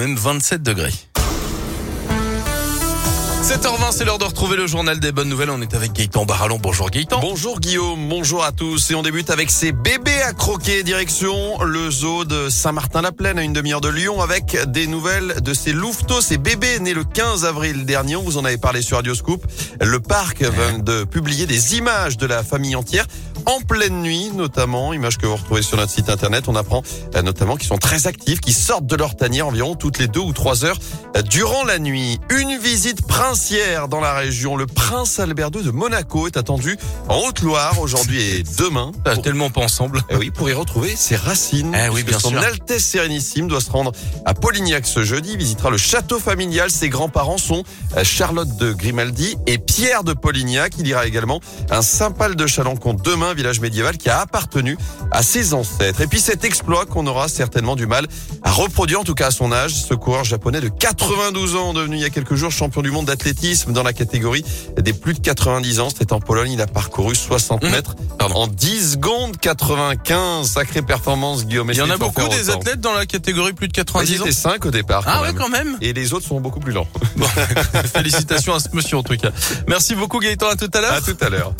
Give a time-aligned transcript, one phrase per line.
[0.00, 0.94] même 27 degrés.
[3.42, 5.50] 7h20, c'est l'heure de retrouver le journal des bonnes nouvelles.
[5.50, 6.58] On est avec Gaëtan Barallon.
[6.60, 7.18] Bonjour Gaëtan.
[7.20, 8.90] Bonjour Guillaume, bonjour à tous.
[8.90, 10.82] Et on débute avec ces bébés à croquer.
[10.82, 15.72] Direction le zoo de Saint-Martin-la-Plaine à une demi-heure de Lyon avec des nouvelles de ces
[15.72, 18.16] louveteaux, ces bébés nés le 15 avril dernier.
[18.16, 19.44] On vous en avait parlé sur Radio Scoop.
[19.80, 23.06] Le parc vient de publier des images de la famille entière
[23.48, 26.48] en pleine nuit, notamment, images que vous retrouvez sur notre site internet.
[26.48, 26.82] On apprend
[27.14, 30.20] euh, notamment qu'ils sont très actifs, qu'ils sortent de leur tanière environ toutes les deux
[30.20, 30.78] ou trois heures
[31.16, 32.20] euh, durant la nuit.
[32.28, 34.54] Une visite princière dans la région.
[34.54, 36.76] Le prince Albert II de Monaco est attendu
[37.08, 38.92] en Haute-Loire aujourd'hui et demain.
[39.06, 40.02] Ah, tellement pas ensemble.
[40.10, 41.74] Eh oui, pour y retrouver ses racines.
[41.74, 42.40] Eh oui, bien son sûr.
[42.40, 43.92] Altesse Sérénissime doit se rendre
[44.26, 45.30] à Polignac ce jeudi.
[45.32, 46.70] Il visitera le château familial.
[46.70, 47.64] Ses grands-parents sont
[47.96, 50.74] euh, Charlotte de Grimaldi et Pierre de Polignac.
[50.78, 51.40] Il ira également
[51.70, 54.76] à un Saint-Pal de Chalancon demain, village médiéval qui a appartenu
[55.12, 56.00] à ses ancêtres.
[56.00, 58.06] Et puis cet exploit qu'on aura certainement du mal
[58.42, 59.72] à reproduire, en tout cas à son âge.
[59.74, 63.06] Ce coureur japonais de 92 ans, devenu il y a quelques jours champion du monde
[63.06, 64.44] d'athlétisme dans la catégorie
[64.76, 65.88] des plus de 90 ans.
[65.90, 66.50] C'était en Pologne.
[66.52, 67.70] Il a parcouru 60 Mmh.
[67.70, 70.48] mètres en 10 secondes 95.
[70.48, 71.70] Sacrée performance, Guillaume.
[71.70, 74.20] Il y en a beaucoup des athlètes dans la catégorie plus de Ouais, Ils 90
[74.20, 74.24] ans.
[74.24, 75.04] étaient 5 au départ.
[75.06, 75.76] Ah ouais, quand même.
[75.80, 76.86] Et les autres sont beaucoup plus lents.
[77.16, 77.26] Bon,
[77.94, 79.30] félicitations à ce monsieur en tout cas.
[79.68, 80.92] Merci beaucoup Gaëtan, à tout à l'heure.
[80.94, 81.52] À tout à l'heure.